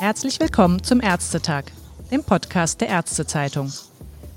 Herzlich 0.00 0.40
willkommen 0.40 0.82
zum 0.82 1.00
Ärztetag, 1.00 1.64
dem 2.10 2.24
Podcast 2.24 2.80
der 2.80 2.88
Ärztezeitung. 2.88 3.72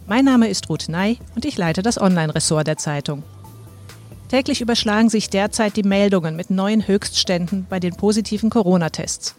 Mein 0.07 0.25
Name 0.25 0.47
ist 0.49 0.69
Ruth 0.69 0.89
Ney 0.89 1.17
und 1.35 1.45
ich 1.45 1.57
leite 1.57 1.81
das 1.81 1.99
Online-Ressort 1.99 2.67
der 2.67 2.77
Zeitung. 2.77 3.23
Täglich 4.29 4.61
überschlagen 4.61 5.09
sich 5.09 5.29
derzeit 5.29 5.75
die 5.75 5.83
Meldungen 5.83 6.35
mit 6.35 6.49
neuen 6.49 6.87
Höchstständen 6.87 7.67
bei 7.69 7.79
den 7.79 7.95
positiven 7.95 8.49
Corona-Tests. 8.49 9.35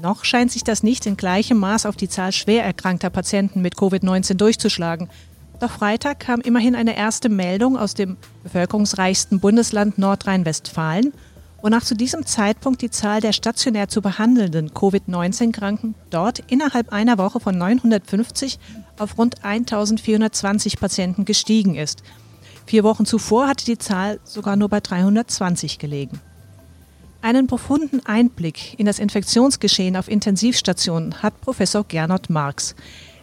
Noch 0.00 0.24
scheint 0.24 0.50
sich 0.50 0.64
das 0.64 0.82
nicht 0.82 1.06
in 1.06 1.16
gleichem 1.16 1.58
Maß 1.58 1.86
auf 1.86 1.96
die 1.96 2.08
Zahl 2.08 2.32
schwer 2.32 2.64
erkrankter 2.64 3.10
Patienten 3.10 3.62
mit 3.62 3.74
Covid-19 3.74 4.34
durchzuschlagen. 4.34 5.10
Doch 5.62 5.70
Freitag 5.70 6.18
kam 6.18 6.40
immerhin 6.40 6.74
eine 6.74 6.96
erste 6.96 7.28
Meldung 7.28 7.76
aus 7.76 7.94
dem 7.94 8.16
bevölkerungsreichsten 8.42 9.38
Bundesland 9.38 9.96
Nordrhein-Westfalen 9.96 11.12
wonach 11.62 11.84
zu 11.84 11.94
diesem 11.94 12.26
Zeitpunkt 12.26 12.82
die 12.82 12.90
Zahl 12.90 13.20
der 13.20 13.32
stationär 13.32 13.86
zu 13.86 14.02
behandelnden 14.02 14.74
Covid-19-Kranken 14.74 15.94
dort 16.10 16.40
innerhalb 16.50 16.92
einer 16.92 17.16
Woche 17.16 17.38
von 17.38 17.56
950 17.56 18.58
auf 18.98 19.16
rund 19.16 19.44
1420 19.44 20.80
Patienten 20.80 21.24
gestiegen 21.24 21.76
ist. 21.76 22.02
Vier 22.66 22.82
Wochen 22.82 23.06
zuvor 23.06 23.46
hatte 23.46 23.64
die 23.64 23.78
Zahl 23.78 24.18
sogar 24.24 24.56
nur 24.56 24.68
bei 24.68 24.80
320 24.80 25.78
gelegen. 25.78 26.20
Einen 27.20 27.46
profunden 27.46 28.04
Einblick 28.04 28.76
in 28.80 28.86
das 28.86 28.98
Infektionsgeschehen 28.98 29.96
auf 29.96 30.08
Intensivstationen 30.08 31.22
hat 31.22 31.40
Professor 31.40 31.84
Gernot 31.84 32.30
Marx. 32.30 32.74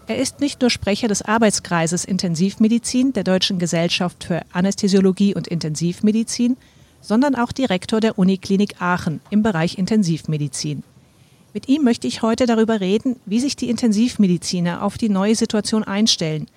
Er 0.09 0.17
ist 0.17 0.39
nicht 0.39 0.59
nur 0.61 0.71
Sprecher 0.71 1.07
des 1.07 1.21
Arbeitskreises 1.21 2.03
Intensivmedizin 2.03 3.13
der 3.13 3.23
Deutschen 3.23 3.59
Gesellschaft 3.59 4.23
für 4.23 4.41
Anästhesiologie 4.51 5.35
und 5.35 5.47
Intensivmedizin, 5.47 6.57
sondern 6.99 7.35
auch 7.35 7.51
Direktor 7.51 7.99
der 7.99 8.17
Uniklinik 8.17 8.81
Aachen 8.81 9.21
im 9.29 9.43
Bereich 9.43 9.77
Intensivmedizin. 9.77 10.81
Mit 11.53 11.69
ihm 11.69 11.83
möchte 11.83 12.07
ich 12.07 12.23
heute 12.23 12.47
darüber 12.47 12.79
reden, 12.81 13.17
wie 13.27 13.39
sich 13.39 13.55
die 13.55 13.69
Intensivmediziner 13.69 14.81
auf 14.81 14.97
die 14.97 15.09
neue 15.09 15.35
Situation 15.35 15.83
einstellen, 15.83 16.47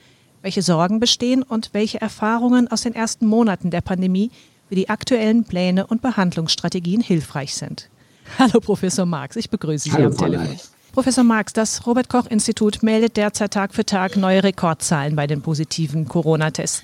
welche 0.40 0.62
Sorgen 0.62 0.98
bestehen 0.98 1.42
und 1.42 1.74
welche 1.74 2.00
Erfahrungen 2.00 2.68
aus 2.68 2.80
den 2.80 2.94
ersten 2.94 3.26
Monaten 3.26 3.70
der 3.70 3.82
Pandemie 3.82 4.30
für 4.70 4.76
die 4.76 4.88
aktuellen 4.88 5.44
Pläne 5.44 5.86
und 5.86 6.00
Behandlungsstrategien 6.00 7.02
hilfreich 7.02 7.54
sind. 7.54 7.90
Hallo 8.38 8.60
Professor 8.60 9.04
Marx, 9.04 9.36
ich 9.36 9.50
begrüße 9.50 9.90
Sie 9.90 9.92
Hallo, 9.92 10.06
am 10.06 10.16
Telefon. 10.16 10.58
Professor 10.92 11.24
Marx, 11.24 11.54
das 11.54 11.86
Robert 11.86 12.10
Koch 12.10 12.26
Institut 12.26 12.82
meldet 12.82 13.16
derzeit 13.16 13.54
Tag 13.54 13.72
für 13.72 13.86
Tag 13.86 14.18
neue 14.18 14.44
Rekordzahlen 14.44 15.16
bei 15.16 15.26
den 15.26 15.40
positiven 15.40 16.06
Corona-Tests. 16.06 16.82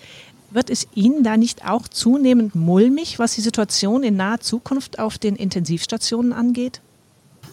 Wird 0.51 0.70
es 0.70 0.89
Ihnen 0.95 1.23
da 1.23 1.37
nicht 1.37 1.69
auch 1.69 1.87
zunehmend 1.89 2.55
mulmig, 2.55 3.19
was 3.19 3.34
die 3.34 3.42
Situation 3.42 4.03
in 4.03 4.17
naher 4.17 4.41
Zukunft 4.41 4.98
auf 4.98 5.19
den 5.19 5.36
Intensivstationen 5.36 6.33
angeht? 6.33 6.81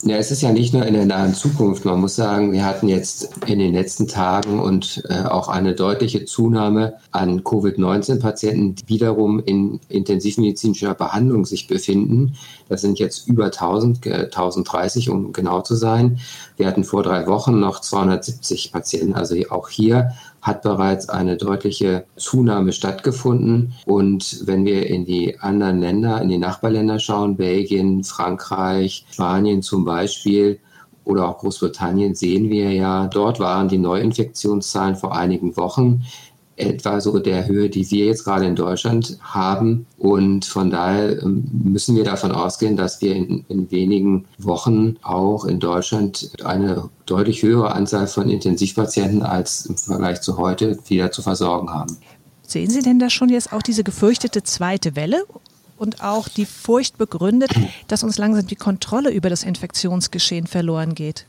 Ja, 0.08 0.18
es 0.18 0.30
ist 0.30 0.44
ja 0.44 0.52
nicht 0.52 0.72
nur 0.72 0.86
in 0.86 0.94
der 0.94 1.08
nahen 1.08 1.34
Zukunft. 1.34 1.84
Man 1.84 2.00
muss 2.00 2.16
sagen, 2.16 2.52
wir 2.52 2.64
hatten 2.64 2.88
jetzt 2.88 3.28
in 3.48 3.58
den 3.58 3.74
letzten 3.74 4.08
Tagen 4.08 4.60
und 4.60 5.04
äh, 5.10 5.24
auch 5.24 5.48
eine 5.48 5.74
deutliche 5.74 6.26
Zunahme 6.26 6.94
an 7.10 7.44
Covid-19-Patienten, 7.44 8.76
die 8.76 8.88
wiederum 8.88 9.40
in 9.40 9.80
intensivmedizinischer 9.90 10.94
Behandlung 10.94 11.44
sich 11.46 11.66
befinden. 11.66 12.36
Das 12.70 12.82
sind 12.82 13.00
jetzt 13.00 13.28
über 13.28 13.46
1000, 13.46 14.06
äh, 14.06 14.10
1030, 14.26 15.10
um 15.10 15.34
genau 15.34 15.62
zu 15.62 15.74
sein. 15.74 16.20
Wir 16.56 16.68
hatten 16.68 16.84
vor 16.84 17.02
drei 17.02 17.26
Wochen 17.26 17.60
noch 17.60 17.82
270 17.82 18.72
Patienten. 18.72 19.16
Also 19.16 19.36
auch 19.50 19.70
hier 19.70 20.12
hat 20.46 20.62
bereits 20.62 21.10
eine 21.10 21.38
deutliche 21.38 22.06
Zunahme 22.18 22.72
stattgefunden. 22.72 23.74
Und 23.88 24.46
wenn 24.46 24.64
wir 24.64 24.86
in 24.88 25.04
die 25.04 25.40
anderen 25.40 25.80
Länder, 25.80 26.22
in 26.22 26.30
die 26.30 26.38
Nachbarländer 26.38 27.00
schauen, 27.00 27.36
Belgien, 27.36 28.04
Frankreich, 28.04 29.08
Spanien 29.10 29.64
zum 29.64 29.86
Beispiel, 29.86 30.60
oder 31.04 31.30
auch 31.30 31.38
Großbritannien 31.38 32.16
sehen 32.16 32.50
wir 32.50 32.72
ja, 32.72 33.08
dort 33.08 33.40
waren 33.40 33.70
die 33.70 33.78
Neuinfektionszahlen 33.78 34.96
vor 34.96 35.16
einigen 35.16 35.56
Wochen 35.56 36.04
etwa 36.58 37.02
so 37.02 37.20
der 37.20 37.48
Höhe, 37.48 37.70
die 37.70 37.90
wir 37.92 38.06
jetzt 38.06 38.24
gerade 38.24 38.46
in 38.46 38.56
Deutschland 38.56 39.18
haben. 39.22 39.86
Und 39.98 40.46
von 40.46 40.70
daher 40.70 41.22
ähm, 41.22 41.44
müssen 41.52 41.96
wir 41.96 42.04
davon 42.04 42.32
ausgehen, 42.32 42.78
dass 42.78 43.02
wir 43.02 43.16
in, 43.16 43.46
in 43.50 43.70
wenigen 43.72 44.26
Wochen 44.38 44.96
auch 45.02 45.46
in 45.46 45.60
Deutschland 45.60 46.32
eine 46.44 46.90
deutlich 47.06 47.44
höhere 47.44 47.74
Anzahl 47.74 48.08
von 48.08 48.30
Intensivpatienten 48.30 49.22
als 49.22 49.66
im 49.66 49.78
Vergleich 49.78 50.22
zu 50.22 50.38
heute 50.38 50.78
wieder 50.88 51.12
zu 51.12 51.22
versorgen 51.22 51.70
haben. 51.70 51.98
Sehen 52.48 52.70
Sie 52.70 52.82
denn 52.82 53.00
da 53.00 53.10
schon 53.10 53.30
jetzt 53.30 53.52
auch 53.52 53.62
diese 53.62 53.84
gefürchtete 53.84 54.44
zweite 54.44 54.96
Welle 54.96 55.24
und 55.78 56.04
auch 56.04 56.28
die 56.28 56.46
Furcht 56.46 56.98
begründet, 56.98 57.52
dass 57.88 58.04
uns 58.04 58.18
langsam 58.18 58.48
die 58.48 58.56
Kontrolle 58.56 59.12
über 59.12 59.30
das 59.30 59.44
Infektionsgeschehen 59.44 60.48
verloren 60.48 60.96
geht? 60.96 61.26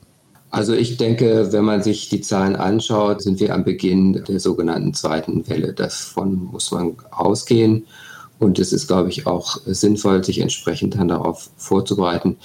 Also 0.57 0.73
ich 0.73 0.97
denke, 0.97 1.53
wenn 1.53 1.67
man 1.67 1.83
sich 1.83 2.09
die 2.09 2.23
Zahlen 2.23 2.57
anschaut, 2.57 3.21
sind 3.21 3.41
wir 3.41 3.53
am 3.53 3.63
Beginn 3.63 4.25
der 4.27 4.41
sogenannten 4.41 4.95
zweiten 4.95 5.47
Welle. 5.51 5.75
Davon 5.75 6.49
muss 6.51 6.71
man 6.71 6.97
ausgehen. 7.11 7.85
Und 8.39 8.59
es 8.59 8.73
ist, 8.73 8.87
glaube 8.87 9.11
ich, 9.11 9.27
auch 9.27 9.59
sinnvoll, 9.67 10.25
sich 10.25 10.39
entsprechend 10.39 10.95
dann 10.95 11.09
darauf 11.09 11.51
vorzubereiten. 11.59 12.39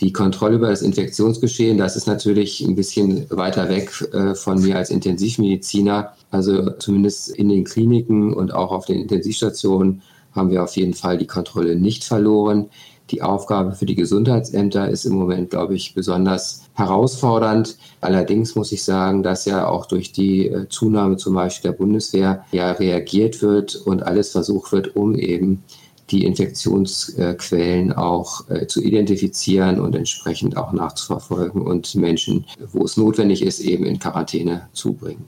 Die 0.00 0.12
Kontrolle 0.12 0.56
über 0.56 0.68
das 0.68 0.82
Infektionsgeschehen, 0.82 1.78
das 1.78 1.96
ist 1.96 2.06
natürlich 2.06 2.60
ein 2.60 2.76
bisschen 2.76 3.24
weiter 3.30 3.70
weg 3.70 3.90
äh, 4.12 4.34
von 4.34 4.60
mir 4.60 4.76
als 4.76 4.90
Intensivmediziner. 4.90 6.12
Also 6.30 6.72
zumindest 6.72 7.30
in 7.30 7.48
den 7.48 7.64
Kliniken 7.64 8.34
und 8.34 8.52
auch 8.52 8.70
auf 8.70 8.84
den 8.84 9.00
Intensivstationen 9.00 10.02
haben 10.32 10.50
wir 10.50 10.62
auf 10.62 10.76
jeden 10.76 10.92
Fall 10.92 11.16
die 11.16 11.26
Kontrolle 11.26 11.74
nicht 11.74 12.04
verloren. 12.04 12.68
Die 13.08 13.22
Aufgabe 13.22 13.72
für 13.72 13.86
die 13.86 13.94
Gesundheitsämter 13.94 14.90
ist 14.90 15.06
im 15.06 15.14
Moment, 15.14 15.48
glaube 15.48 15.74
ich, 15.74 15.94
besonders 15.94 16.65
herausfordernd. 16.76 17.76
Allerdings 18.00 18.54
muss 18.54 18.70
ich 18.72 18.84
sagen, 18.84 19.22
dass 19.22 19.46
ja 19.46 19.66
auch 19.66 19.86
durch 19.86 20.12
die 20.12 20.48
äh, 20.48 20.68
Zunahme 20.68 21.16
zum 21.16 21.34
Beispiel 21.34 21.70
der 21.70 21.78
Bundeswehr 21.78 22.44
ja 22.52 22.72
reagiert 22.72 23.42
wird 23.42 23.74
und 23.74 24.02
alles 24.02 24.30
versucht 24.30 24.72
wird, 24.72 24.94
um 24.94 25.14
eben 25.14 25.62
die 26.10 26.24
Infektionsquellen 26.24 27.92
auch 27.92 28.48
äh, 28.48 28.66
zu 28.66 28.80
identifizieren 28.82 29.80
und 29.80 29.96
entsprechend 29.96 30.56
auch 30.56 30.72
nachzuverfolgen 30.72 31.62
und 31.62 31.94
Menschen, 31.96 32.44
wo 32.72 32.84
es 32.84 32.96
notwendig 32.96 33.42
ist, 33.42 33.60
eben 33.60 33.84
in 33.84 33.98
Quarantäne 33.98 34.68
zu 34.72 34.92
bringen. 34.92 35.24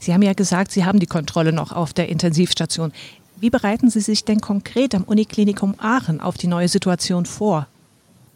Sie 0.00 0.12
haben 0.12 0.22
ja 0.22 0.32
gesagt, 0.32 0.72
Sie 0.72 0.84
haben 0.84 0.98
die 0.98 1.06
Kontrolle 1.06 1.52
noch 1.52 1.72
auf 1.72 1.92
der 1.92 2.08
Intensivstation. 2.08 2.92
Wie 3.40 3.50
bereiten 3.50 3.88
Sie 3.88 4.00
sich 4.00 4.24
denn 4.24 4.40
konkret 4.40 4.94
am 4.94 5.04
Uniklinikum 5.04 5.76
Aachen 5.78 6.20
auf 6.20 6.36
die 6.36 6.48
neue 6.48 6.68
Situation 6.68 7.24
vor? 7.24 7.68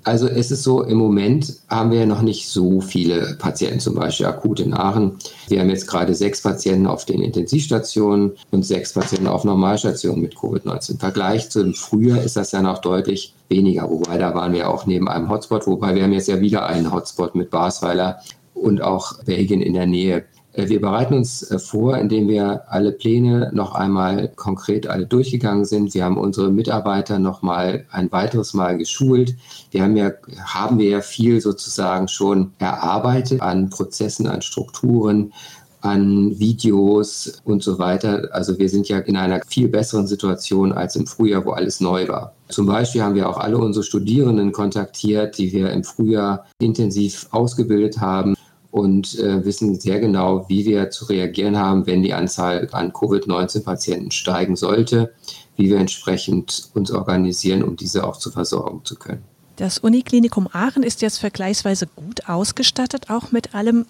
Also 0.04 0.26
es 0.26 0.50
ist 0.50 0.64
so, 0.64 0.82
im 0.82 0.98
Moment 0.98 1.54
haben 1.68 1.92
wir 1.92 2.06
noch 2.06 2.22
nicht 2.22 2.48
so 2.48 2.80
viele 2.80 3.36
Patienten, 3.38 3.78
zum 3.78 3.94
Beispiel 3.94 4.26
akut 4.26 4.58
in 4.58 4.74
Aachen. 4.74 5.18
Wir 5.48 5.60
haben 5.60 5.70
jetzt 5.70 5.86
gerade 5.86 6.14
sechs 6.14 6.42
Patienten 6.42 6.86
auf 6.86 7.04
den 7.04 7.22
Intensivstationen 7.22 8.32
und 8.50 8.66
sechs 8.66 8.92
Patienten 8.92 9.28
auf 9.28 9.44
Normalstationen 9.44 10.20
mit 10.20 10.34
Covid-19. 10.34 10.92
Im 10.92 10.98
Vergleich 10.98 11.50
zum 11.50 11.74
Frühjahr 11.74 12.22
ist 12.22 12.36
das 12.36 12.50
ja 12.50 12.62
noch 12.62 12.78
deutlich 12.78 13.34
weniger, 13.48 13.88
wobei 13.88 14.18
da 14.18 14.34
waren 14.34 14.52
wir 14.52 14.68
auch 14.68 14.86
neben 14.86 15.08
einem 15.08 15.28
Hotspot, 15.28 15.66
wobei 15.66 15.94
wir 15.94 16.02
haben 16.02 16.12
jetzt 16.12 16.28
ja 16.28 16.40
wieder 16.40 16.66
einen 16.66 16.92
Hotspot 16.92 17.34
mit 17.36 17.50
Basweiler 17.50 18.20
und 18.54 18.82
auch 18.82 19.22
Belgien 19.24 19.62
in 19.62 19.74
der 19.74 19.86
Nähe. 19.86 20.24
Äh, 20.52 20.68
wir 20.68 20.80
bereiten 20.80 21.14
uns 21.14 21.50
äh, 21.50 21.58
vor, 21.58 21.98
indem 21.98 22.28
wir 22.28 22.64
alle 22.68 22.92
Pläne 22.92 23.50
noch 23.52 23.74
einmal 23.74 24.28
konkret 24.36 24.86
alle 24.86 25.06
durchgegangen 25.06 25.64
sind. 25.64 25.94
Wir 25.94 26.04
haben 26.04 26.18
unsere 26.18 26.50
Mitarbeiter 26.50 27.18
noch 27.18 27.42
mal 27.42 27.84
ein 27.90 28.10
weiteres 28.12 28.54
Mal 28.54 28.78
geschult. 28.78 29.34
Wir 29.70 29.82
haben 29.82 29.96
ja, 29.96 30.10
haben 30.44 30.78
wir 30.78 30.88
ja 30.88 31.00
viel 31.00 31.40
sozusagen 31.40 32.08
schon 32.08 32.52
erarbeitet 32.58 33.40
an 33.40 33.70
Prozessen, 33.70 34.26
an 34.26 34.42
Strukturen, 34.42 35.32
an 35.80 36.38
Videos 36.38 37.40
und 37.44 37.64
so 37.64 37.78
weiter. 37.78 38.28
Also 38.30 38.56
wir 38.58 38.69
sind 38.69 38.88
ja 38.88 38.98
in 38.98 39.16
einer 39.16 39.40
viel 39.48 39.66
besseren 39.66 40.06
Situation 40.06 40.70
als 40.72 40.94
im 40.94 41.06
Frühjahr, 41.06 41.44
wo 41.44 41.50
alles 41.50 41.80
neu 41.80 42.06
war. 42.06 42.34
Zum 42.50 42.66
Beispiel 42.66 43.02
haben 43.02 43.16
wir 43.16 43.28
auch 43.28 43.38
alle 43.38 43.58
unsere 43.58 43.82
Studierenden 43.82 44.52
kontaktiert, 44.52 45.38
die 45.38 45.52
wir 45.52 45.70
im 45.70 45.82
Frühjahr 45.82 46.46
intensiv 46.60 47.26
ausgebildet 47.32 47.98
haben 48.00 48.37
und 48.72 49.19
äh, 49.19 49.44
wissen 49.44 49.78
sehr 49.78 50.00
genau, 50.00 50.46
wie 50.48 50.64
wir 50.64 50.90
zu 50.90 51.04
reagieren 51.04 51.56
haben, 51.58 51.86
wenn 51.86 52.02
die 52.02 52.14
Anzahl 52.14 52.69
an 52.72 52.92
Covid-19-Patienten 52.92 54.10
steigen 54.10 54.56
sollte, 54.56 55.12
wie 55.56 55.69
wir 55.69 55.76
entsprechend 55.76 56.70
uns 56.74 56.90
organisieren, 56.90 57.62
um 57.62 57.76
diese 57.76 58.04
auch 58.04 58.16
zu 58.16 58.30
versorgen 58.30 58.80
zu 58.84 58.96
können. 58.96 59.22
Das 59.56 59.78
Uniklinikum 59.78 60.48
Aachen 60.50 60.82
ist 60.82 61.02
jetzt 61.02 61.19
vergleichsweise 61.19 61.86
gut 61.94 62.28
ausgestattet, 62.28 63.10
auch 63.10 63.30
mit 63.30 63.54
allem. 63.54 63.84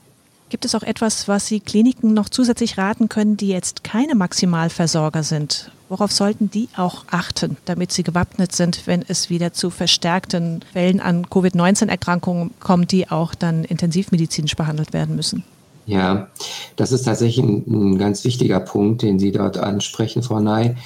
Gibt 0.48 0.64
es 0.64 0.74
auch 0.74 0.82
etwas, 0.82 1.28
was 1.28 1.46
Sie 1.46 1.60
Kliniken 1.60 2.12
noch 2.12 2.28
zusätzlich 2.28 2.76
raten 2.76 3.08
können, 3.08 3.36
die 3.36 3.48
jetzt 3.48 3.84
keine 3.84 4.16
Maximalversorger 4.16 5.22
sind? 5.22 5.70
Worauf 5.92 6.10
sollten 6.10 6.50
die 6.50 6.70
auch 6.74 7.04
achten, 7.10 7.58
damit 7.66 7.92
sie 7.92 8.02
gewappnet 8.02 8.52
sind, 8.52 8.86
wenn 8.86 9.04
es 9.06 9.28
wieder 9.28 9.52
zu 9.52 9.68
verstärkten 9.68 10.64
Fällen 10.72 11.00
an 11.00 11.28
Covid-19-Erkrankungen 11.28 12.52
kommt, 12.60 12.92
die 12.92 13.10
auch 13.10 13.34
dann 13.34 13.64
intensivmedizinisch 13.64 14.56
behandelt 14.56 14.94
werden 14.94 15.16
müssen? 15.16 15.44
Ja, 15.84 16.28
das 16.76 16.92
ist 16.92 17.02
tatsächlich 17.02 17.44
ein, 17.44 17.64
ein 17.66 17.98
ganz 17.98 18.24
wichtiger 18.24 18.60
Punkt, 18.60 19.02
den 19.02 19.18
Sie 19.18 19.32
dort 19.32 19.58
ansprechen, 19.58 20.22
Frau 20.22 20.40
Ney. 20.40 20.76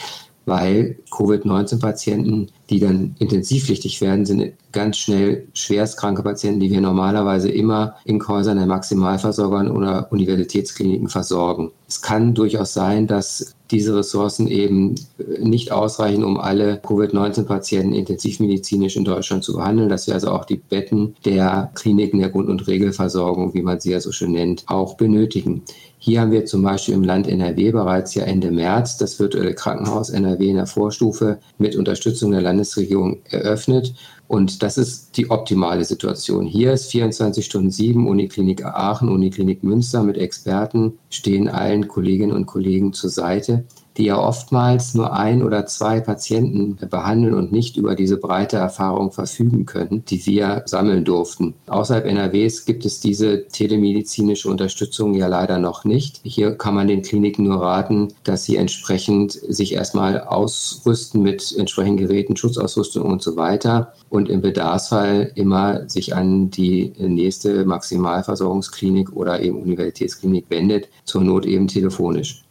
Weil 0.47 0.97
Covid-19-Patienten, 1.11 2.49
die 2.71 2.79
dann 2.79 3.17
intensivpflichtig 3.19 4.01
werden, 4.01 4.25
sind 4.25 4.53
ganz 4.73 4.97
schnell 4.99 5.49
schwerstkranke 5.55 6.23
Patienten, 6.23 6.61
die 6.61 6.71
wir 6.71 6.81
normalerweise 6.81 7.51
immer 7.51 7.97
in 8.05 8.27
Häusern 8.27 8.59
der 8.59 8.67
Maximalversorgern 8.67 9.71
oder 9.71 10.11
Universitätskliniken 10.11 11.09
versorgen. 11.09 11.73
Es 11.89 12.01
kann 12.01 12.35
durchaus 12.35 12.75
sein, 12.75 13.07
dass 13.07 13.55
diese 13.71 13.97
Ressourcen 13.97 14.47
eben 14.47 14.95
nicht 15.41 15.73
ausreichen, 15.73 16.23
um 16.23 16.39
alle 16.39 16.79
Covid-19-Patienten 16.79 17.95
intensivmedizinisch 17.95 18.97
in 18.97 19.05
Deutschland 19.05 19.43
zu 19.43 19.55
behandeln, 19.55 19.89
dass 19.89 20.07
wir 20.07 20.15
also 20.15 20.31
auch 20.31 20.45
die 20.45 20.57
Betten 20.57 21.17
der 21.25 21.71
Kliniken 21.75 22.21
der 22.21 22.31
Grund- 22.31 22.49
und 22.49 22.67
Regelversorgung, 22.69 23.55
wie 23.55 23.63
man 23.63 23.81
sie 23.81 23.91
ja 23.91 24.01
so 24.01 24.13
schön 24.13 24.33
nennt, 24.33 24.65
auch 24.69 24.95
benötigen. 24.97 25.63
Hier 26.07 26.21
haben 26.21 26.31
wir 26.31 26.45
zum 26.45 26.63
Beispiel 26.63 26.95
im 26.95 27.03
Land 27.03 27.27
NRW 27.27 27.73
bereits 27.73 28.15
ja 28.15 28.23
Ende 28.23 28.53
März 28.53 28.97
das 28.97 29.19
virtuelle 29.19 29.55
Krankenhaus 29.55 30.09
NRW 30.09 30.51
in 30.51 30.55
der 30.55 30.69
Vorstufe 30.69 31.41
mit 31.59 31.75
Unterstützung 31.75 32.31
der 32.31 32.43
Landesregierung 32.43 33.23
eröffnet. 33.29 33.93
Und 34.29 34.63
das 34.63 34.79
ist 34.79 35.17
die 35.17 35.29
optimale 35.33 35.85
Situation. 35.85 36.47
Hier 36.47 36.73
ist 36.73 36.93
24 36.93 37.45
Stunden 37.45 37.73
7 37.73 38.07
Uniklinik 38.07 38.65
Aachen, 38.65 39.09
Uniklinik 39.09 39.65
Münster 39.65 40.05
mit 40.05 40.17
Experten 40.17 40.97
stehen 41.11 41.49
allen 41.49 41.89
Kolleginnen 41.89 42.37
und 42.37 42.47
Kollegen 42.47 42.93
zur 42.93 43.11
Seite 43.11 43.65
die 43.97 44.05
ja 44.05 44.19
oftmals 44.19 44.95
nur 44.95 45.13
ein 45.13 45.43
oder 45.43 45.67
zwei 45.67 46.01
Patienten 46.01 46.77
behandeln 46.77 47.35
und 47.35 47.53
nicht 47.53 47.77
über 47.77 47.95
diese 47.95 48.17
breite 48.17 48.57
Erfahrung 48.57 49.13
verfügen 49.13 49.67
können, 49.67 50.05
die 50.07 50.25
wir 50.27 50.63
sammeln 50.67 51.05
durften. 51.05 51.55
Außerhalb 51.67 52.05
NRWs 52.05 52.65
gibt 52.65 52.85
es 52.85 53.01
diese 53.01 53.47
telemedizinische 53.49 54.49
Unterstützung 54.49 55.15
ja 55.15 55.27
leider 55.27 55.59
noch 55.59 55.85
nicht. 55.85 56.21
Hier 56.23 56.57
kann 56.57 56.75
man 56.75 56.89
den 56.89 57.03
Kliniken 57.03 57.45
nur 57.45 57.63
raten, 57.63 58.09
dass 58.25 58.45
sie 58.45 58.57
entsprechend 58.57 59.33
sich 59.33 59.75
erstmal 59.75 60.21
ausrüsten 60.21 61.23
mit 61.23 61.55
entsprechenden 61.57 62.07
Geräten, 62.07 62.37
Schutzausrüstung 62.37 63.05
und 63.05 63.23
so 63.23 63.37
weiter 63.37 63.93
und 64.11 64.29
im 64.29 64.41
Bedarfsfall 64.41 65.33
immer 65.35 65.89
sich 65.89 66.15
an 66.15 66.51
die 66.51 66.93
nächste 66.99 67.65
Maximalversorgungsklinik 67.65 69.15
oder 69.15 69.41
eben 69.41 69.61
Universitätsklinik 69.61 70.47
wendet, 70.49 70.89
zur 71.05 71.23
Not 71.23 71.47
eben 71.47 71.69
telefonisch. 71.69 72.46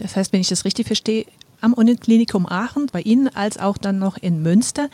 Das 0.00 0.16
heißt, 0.16 0.32
wenn 0.32 0.40
ich 0.40 0.48
das 0.48 0.64
richtig 0.64 0.86
verstehe, 0.86 1.26
am 1.60 1.74
Uniklinikum 1.74 2.46
Aachen, 2.46 2.86
bei 2.90 3.02
Ihnen 3.02 3.28
als 3.28 3.58
auch 3.58 3.76
dann 3.76 3.98
noch 3.98 4.16
in 4.16 4.42
Münster, 4.42 4.88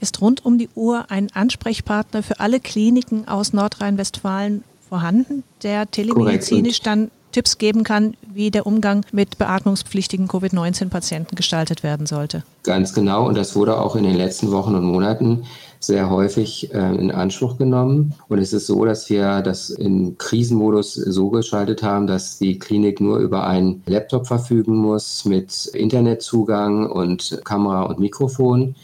ist 0.00 0.20
rund 0.20 0.44
um 0.44 0.56
die 0.56 0.68
Uhr 0.74 1.10
ein 1.10 1.28
Ansprechpartner 1.34 2.22
für 2.22 2.38
alle 2.40 2.60
Kliniken 2.60 3.26
aus 3.26 3.52
Nordrhein-Westfalen 3.52 4.62
vorhanden, 4.88 5.42
der 5.62 5.90
telemedizinisch 5.90 6.80
dann 6.80 7.10
Tipps 7.32 7.58
geben 7.58 7.82
kann, 7.82 8.14
wie 8.32 8.50
der 8.50 8.66
Umgang 8.66 9.04
mit 9.10 9.38
beatmungspflichtigen 9.38 10.28
Covid-19-Patienten 10.28 11.34
gestaltet 11.34 11.82
werden 11.82 12.06
sollte. 12.06 12.44
Ganz 12.62 12.92
genau. 12.92 13.26
Und 13.26 13.36
das 13.36 13.56
wurde 13.56 13.80
auch 13.80 13.96
in 13.96 14.04
den 14.04 14.16
letzten 14.16 14.52
Wochen 14.52 14.74
und 14.74 14.84
Monaten 14.84 15.44
sehr 15.84 16.10
häufig 16.10 16.72
äh, 16.72 16.94
in 16.94 17.10
Anspruch 17.10 17.58
genommen. 17.58 18.14
Und 18.28 18.38
es 18.38 18.52
ist 18.52 18.66
so, 18.66 18.84
dass 18.84 19.10
wir 19.10 19.42
das 19.42 19.70
im 19.70 20.16
Krisenmodus 20.18 20.94
so 20.94 21.30
geschaltet 21.30 21.82
haben, 21.82 22.06
dass 22.06 22.38
die 22.38 22.58
Klinik 22.58 23.00
nur 23.00 23.18
über 23.18 23.46
einen 23.46 23.82
Laptop 23.86 24.26
verfügen 24.26 24.76
muss 24.76 25.24
mit 25.24 25.66
Internetzugang 25.66 26.90
und 26.90 27.40
Kamera 27.44 27.82
und 27.82 27.98
Mikrofon. 27.98 28.74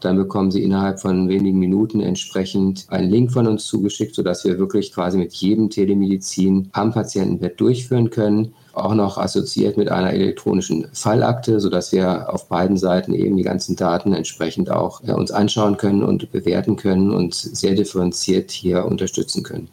Dann 0.00 0.16
bekommen 0.16 0.50
Sie 0.50 0.62
innerhalb 0.62 1.00
von 1.00 1.28
wenigen 1.28 1.58
Minuten 1.58 2.00
entsprechend 2.00 2.86
einen 2.90 3.10
Link 3.10 3.32
von 3.32 3.46
uns 3.46 3.66
zugeschickt, 3.66 4.14
sodass 4.14 4.44
wir 4.44 4.58
wirklich 4.58 4.92
quasi 4.92 5.16
mit 5.18 5.32
jedem 5.34 5.70
Telemedizin 5.70 6.68
am 6.72 6.92
Patientenbett 6.92 7.58
durchführen 7.60 8.10
können. 8.10 8.54
Auch 8.76 8.94
noch 8.94 9.16
assoziiert 9.16 9.78
mit 9.78 9.90
einer 9.90 10.12
elektronischen 10.12 10.88
Fallakte, 10.92 11.60
sodass 11.60 11.92
wir 11.92 12.30
auf 12.30 12.46
beiden 12.48 12.76
Seiten 12.76 13.14
eben 13.14 13.38
die 13.38 13.42
ganzen 13.42 13.74
Daten 13.74 14.12
entsprechend 14.12 14.70
auch 14.70 15.02
ja, 15.02 15.14
uns 15.14 15.30
anschauen 15.30 15.78
können 15.78 16.02
und 16.02 16.30
bewerten 16.30 16.76
können 16.76 17.10
und 17.10 17.34
sehr 17.34 17.74
differenziert 17.74 18.50
hier 18.50 18.84
unterstützen 18.84 19.42
können. 19.42 19.68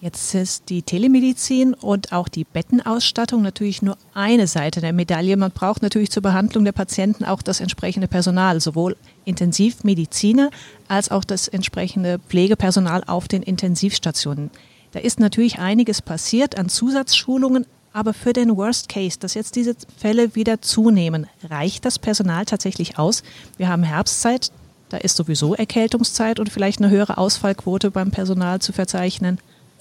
Jetzt 0.00 0.34
ist 0.34 0.70
die 0.70 0.82
Telemedizin 0.82 1.72
und 1.72 2.12
auch 2.12 2.26
die 2.26 2.42
Bettenausstattung 2.42 3.42
natürlich 3.42 3.80
nur 3.80 3.96
eine 4.12 4.48
Seite 4.48 4.80
der 4.80 4.92
Medaille. 4.92 5.36
Man 5.36 5.52
braucht 5.52 5.82
natürlich 5.82 6.10
zur 6.10 6.24
Behandlung 6.24 6.64
der 6.64 6.72
Patienten 6.72 7.24
auch 7.24 7.42
das 7.42 7.60
entsprechende 7.60 8.08
Personal, 8.08 8.60
sowohl 8.60 8.96
Intensivmediziner 9.24 10.50
als 10.88 11.12
auch 11.12 11.22
das 11.22 11.46
entsprechende 11.46 12.18
Pflegepersonal 12.28 13.04
auf 13.06 13.28
den 13.28 13.44
Intensivstationen. 13.44 14.50
Da 14.92 15.00
ist 15.00 15.20
natürlich 15.20 15.58
einiges 15.60 16.02
passiert 16.02 16.58
an 16.58 16.68
Zusatzschulungen, 16.68 17.66
aber 17.92 18.14
für 18.14 18.32
den 18.32 18.56
Worst 18.56 18.88
Case, 18.88 19.18
dass 19.18 19.34
jetzt 19.34 19.56
diese 19.56 19.74
Fälle 19.96 20.34
wieder 20.34 20.60
zunehmen, 20.60 21.26
reicht 21.48 21.84
das 21.84 21.98
Personal 21.98 22.44
tatsächlich 22.44 22.98
aus? 22.98 23.22
Wir 23.56 23.68
haben 23.68 23.82
Herbstzeit, 23.82 24.50
da 24.88 24.96
ist 24.98 25.16
sowieso 25.16 25.54
Erkältungszeit 25.54 26.40
und 26.40 26.50
vielleicht 26.50 26.80
eine 26.80 26.90
höhere 26.90 27.18
Ausfallquote 27.18 27.90
beim 27.90 28.10
Personal 28.10 28.60
zu 28.60 28.72
verzeichnen. 28.72 29.38